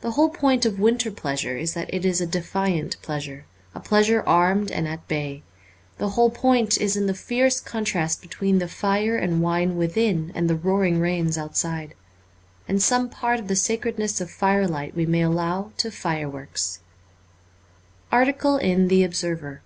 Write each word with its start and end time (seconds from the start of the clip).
The 0.00 0.10
whole 0.18 0.28
point 0.30 0.66
of 0.66 0.80
winter 0.80 1.12
pleasure 1.12 1.56
is 1.56 1.72
that 1.74 1.94
it 1.94 2.04
is 2.04 2.20
a 2.20 2.26
defiant 2.26 3.00
pleasure, 3.00 3.44
a 3.76 3.78
pleasure 3.78 4.24
armed 4.26 4.72
and 4.72 4.88
at 4.88 5.06
bay. 5.06 5.44
The 5.98 6.08
whole 6.18 6.30
point 6.30 6.78
is 6.78 6.96
in 6.96 7.06
the 7.06 7.14
fierce 7.14 7.60
contrast 7.60 8.20
between 8.22 8.58
the 8.58 8.66
fire 8.66 9.14
and 9.16 9.40
wine 9.40 9.76
within 9.76 10.32
and 10.34 10.50
the 10.50 10.56
roaring 10.56 10.98
rains 10.98 11.38
outside. 11.38 11.94
And 12.66 12.82
some 12.82 13.08
part 13.08 13.38
of 13.38 13.46
the 13.46 13.54
sacredness 13.54 14.20
of 14.20 14.32
firelight 14.32 14.96
we 14.96 15.06
may 15.06 15.22
allow 15.22 15.70
to 15.76 15.92
fireworks. 15.92 16.80
Article 18.10 18.56
in' 18.56 18.88
The 18.88 19.04
Observer.' 19.04 19.62